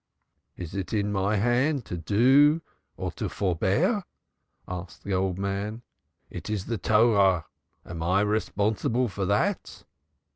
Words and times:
"Is 0.57 0.73
it 0.73 0.93
in 0.93 1.11
my 1.11 1.35
hand 1.35 1.85
to 1.85 1.95
do 1.95 2.63
or 2.97 3.11
to 3.11 3.29
forbear?" 3.29 4.03
asked 4.67 5.03
the 5.03 5.13
old 5.13 5.37
man, 5.37 5.83
"It 6.31 6.49
is 6.49 6.65
the 6.65 6.79
Torah. 6.79 7.45
Am 7.85 8.01
I 8.01 8.21
responsible 8.21 9.07
for 9.09 9.27
that?" 9.27 9.83